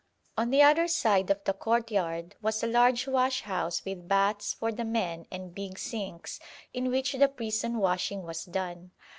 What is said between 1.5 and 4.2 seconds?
courtyard was a large washhouse with